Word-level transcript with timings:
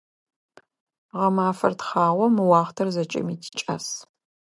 Гъэмафэр 1.17 1.73
тхъагъо, 1.79 2.25
мы 2.35 2.43
уахътэр 2.49 2.87
зэкӀэми 2.95 3.35
тикӀас. 3.41 3.85